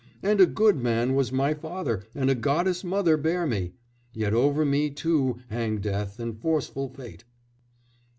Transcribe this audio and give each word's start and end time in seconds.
and 0.23 0.41
a 0.41 0.47
good 0.47 0.77
man 0.77 1.13
was 1.13 1.31
my 1.31 1.53
father 1.53 2.01
and 2.15 2.31
a 2.31 2.33
goddess 2.33 2.83
mother 2.83 3.17
bare 3.17 3.45
me. 3.45 3.73
Yet 4.15 4.33
over 4.33 4.65
me 4.65 4.89
too 4.89 5.37
hang 5.49 5.77
death 5.77 6.17
and 6.17 6.39
forceful 6.41 6.89
fate." 6.89 7.23